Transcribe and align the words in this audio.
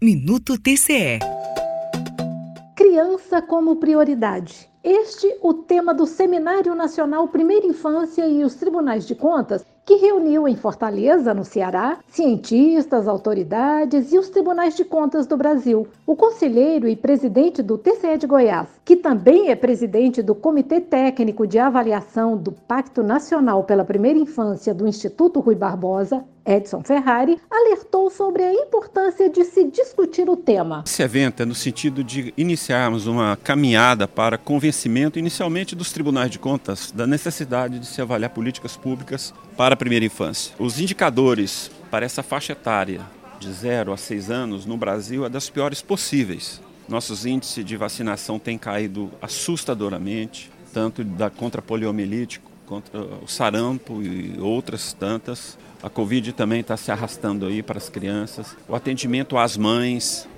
Minuto 0.00 0.56
TCE. 0.56 1.18
Criança 2.76 3.42
como 3.42 3.80
prioridade. 3.80 4.70
Este 4.84 5.36
o 5.42 5.52
tema 5.52 5.92
do 5.92 6.06
Seminário 6.06 6.72
Nacional 6.76 7.26
Primeira 7.26 7.66
Infância 7.66 8.24
e 8.28 8.44
os 8.44 8.54
Tribunais 8.54 9.08
de 9.08 9.16
Contas, 9.16 9.66
que 9.88 9.94
reuniu 9.94 10.46
em 10.46 10.54
Fortaleza, 10.54 11.32
no 11.32 11.46
Ceará, 11.46 11.96
cientistas, 12.08 13.08
autoridades 13.08 14.12
e 14.12 14.18
os 14.18 14.28
tribunais 14.28 14.76
de 14.76 14.84
contas 14.84 15.26
do 15.26 15.34
Brasil. 15.34 15.88
O 16.06 16.14
conselheiro 16.14 16.86
e 16.86 16.94
presidente 16.94 17.62
do 17.62 17.78
TCE 17.78 18.18
de 18.18 18.26
Goiás, 18.26 18.68
que 18.84 18.96
também 18.96 19.48
é 19.48 19.56
presidente 19.56 20.20
do 20.20 20.34
Comitê 20.34 20.78
Técnico 20.78 21.46
de 21.46 21.58
Avaliação 21.58 22.36
do 22.36 22.52
Pacto 22.52 23.02
Nacional 23.02 23.64
pela 23.64 23.82
Primeira 23.82 24.18
Infância 24.18 24.74
do 24.74 24.86
Instituto 24.86 25.40
Rui 25.40 25.54
Barbosa, 25.54 26.22
Edson 26.48 26.82
Ferrari, 26.82 27.38
alertou 27.50 28.08
sobre 28.08 28.42
a 28.42 28.54
importância 28.54 29.28
de 29.28 29.44
se 29.44 29.64
discutir 29.64 30.30
o 30.30 30.36
tema. 30.36 30.82
Esse 30.86 31.02
evento 31.02 31.42
é 31.42 31.46
no 31.46 31.54
sentido 31.54 32.02
de 32.02 32.32
iniciarmos 32.38 33.06
uma 33.06 33.36
caminhada 33.36 34.08
para 34.08 34.38
convencimento, 34.38 35.18
inicialmente 35.18 35.76
dos 35.76 35.92
tribunais 35.92 36.30
de 36.30 36.38
contas, 36.38 36.90
da 36.90 37.06
necessidade 37.06 37.78
de 37.78 37.86
se 37.86 38.00
avaliar 38.00 38.30
políticas 38.30 38.76
públicas 38.76 39.34
para 39.58 39.76
primeira 39.78 40.04
infância. 40.04 40.54
Os 40.58 40.80
indicadores 40.80 41.70
para 41.90 42.04
essa 42.04 42.22
faixa 42.22 42.52
etária 42.52 43.00
de 43.38 43.50
0 43.50 43.92
a 43.92 43.96
6 43.96 44.30
anos 44.30 44.66
no 44.66 44.76
Brasil 44.76 45.24
é 45.24 45.28
das 45.28 45.48
piores 45.48 45.80
possíveis. 45.80 46.60
Nossos 46.88 47.24
índices 47.24 47.64
de 47.64 47.76
vacinação 47.76 48.38
têm 48.38 48.58
caído 48.58 49.10
assustadoramente, 49.22 50.50
tanto 50.72 51.04
da 51.04 51.30
contra 51.30 51.62
poliomielite 51.62 52.40
contra 52.66 53.00
o 53.00 53.26
sarampo 53.26 54.02
e 54.02 54.38
outras 54.38 54.92
tantas. 54.92 55.56
A 55.82 55.88
Covid 55.88 56.32
também 56.32 56.60
está 56.60 56.76
se 56.76 56.90
arrastando 56.90 57.46
aí 57.46 57.62
para 57.62 57.78
as 57.78 57.88
crianças. 57.88 58.56
O 58.68 58.74
atendimento 58.74 59.38
às 59.38 59.56
mães, 59.56 60.28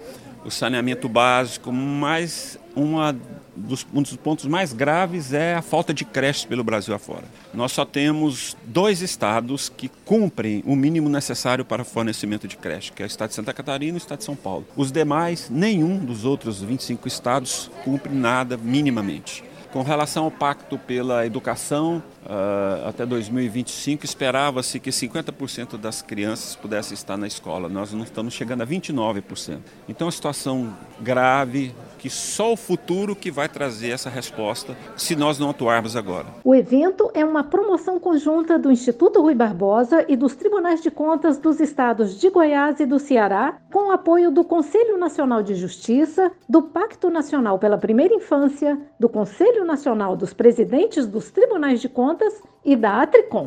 o 0.45 0.51
saneamento 0.51 1.09
básico, 1.09 1.73
mas 1.73 2.59
uma 2.75 3.17
dos, 3.61 3.87
um 3.93 4.03
dos 4.03 4.17
pontos 4.17 4.47
mais 4.47 4.73
graves 4.73 5.33
é 5.33 5.55
a 5.55 5.63
falta 5.63 5.93
de 5.95 6.05
creches 6.05 6.45
pelo 6.45 6.65
Brasil 6.65 6.95
afora. 6.95 7.25
Nós 7.53 7.73
só 7.73 7.85
temos 7.85 8.57
dois 8.65 9.03
estados 9.03 9.69
que 9.69 9.89
cumprem 10.05 10.63
o 10.67 10.75
mínimo 10.75 11.09
necessário 11.09 11.65
para 11.65 11.85
fornecimento 11.85 12.49
de 12.49 12.57
creche, 12.57 12.93
que 12.93 13.03
é 13.03 13.05
o 13.05 13.09
estado 13.09 13.31
de 13.31 13.37
Santa 13.37 13.53
Catarina 13.53 13.93
e 13.93 13.95
o 13.95 13.99
estado 13.99 14.19
de 14.19 14.25
São 14.25 14.37
Paulo. 14.37 14.67
Os 14.77 14.91
demais, 14.91 15.49
nenhum 15.51 15.99
dos 15.99 16.25
outros 16.25 16.61
25 16.61 17.07
estados 17.07 17.71
cumpre 17.85 18.15
nada 18.15 18.57
minimamente. 18.57 19.45
Com 19.73 19.83
relação 19.83 20.25
ao 20.25 20.33
pacto 20.33 20.77
pela 20.77 21.25
educação, 21.25 22.03
uh, 22.27 22.89
até 22.89 23.07
2025 23.07 24.05
esperava-se 24.05 24.81
que 24.81 24.91
50% 24.91 25.77
das 25.77 26.03
crianças 26.03 26.57
pudessem 26.57 26.95
estar 26.95 27.17
na 27.17 27.29
escola. 27.29 27.69
Nós 27.69 27.93
não 27.93 28.03
estamos 28.03 28.35
chegando 28.35 28.63
a 28.63 28.67
29%. 28.67 29.59
Então, 29.89 30.07
é 30.07 30.07
uma 30.07 30.13
situação 30.13 30.77
grave 31.01 31.73
que 32.01 32.09
só 32.09 32.55
o 32.55 32.57
futuro 32.57 33.15
que 33.15 33.31
vai 33.31 33.47
trazer 33.47 33.91
essa 33.91 34.09
resposta 34.09 34.75
se 34.97 35.15
nós 35.15 35.39
não 35.39 35.51
atuarmos 35.51 35.95
agora. 35.95 36.27
O 36.43 36.55
evento 36.55 37.11
é 37.13 37.23
uma 37.23 37.45
promoção 37.45 38.01
conjunta 38.01 38.59
do 38.59 38.73
Instituto 38.73 39.21
Rui 39.21 39.35
Barbosa 39.35 40.07
e 40.09 40.17
dos 40.17 40.35
Tribunais 40.35 40.83
de 40.83 40.91
Contas 40.91 41.37
dos 41.37 41.61
estados 41.61 42.19
de 42.19 42.31
Goiás 42.31 42.81
e 42.81 42.87
do 42.87 42.99
Ceará, 42.99 43.59
com 43.71 43.89
o 43.89 43.93
apoio 43.93 44.31
do 44.31 44.43
Conselho 44.43 44.97
Nacional 44.97 45.43
de 45.43 45.55
Justiça, 45.55 46.33
do 46.49 46.63
Pacto 46.63 47.11
Nacional 47.11 47.59
pela 47.59 47.77
Primeira 47.77 48.15
Infância, 48.15 48.79
do 48.99 49.09
Conselho 49.09 49.63
Nacional 49.67 50.17
dos 50.17 50.33
Presidentes 50.33 51.07
dos 51.07 51.31
Tribunais 51.31 51.83
de 51.83 51.89
Contas 51.89 52.33
e 52.65 52.75
da 52.75 53.03
Atricom. 53.03 53.45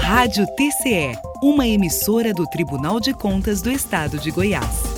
Rádio 0.00 0.46
TCE, 0.56 1.18
uma 1.42 1.66
emissora 1.66 2.32
do 2.32 2.46
Tribunal 2.46 2.98
de 2.98 3.12
Contas 3.12 3.60
do 3.60 3.70
Estado 3.70 4.18
de 4.18 4.30
Goiás. 4.30 4.94